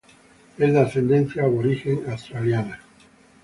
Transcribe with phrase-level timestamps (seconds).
[0.57, 2.79] Es de ascendencia aborigen australiana.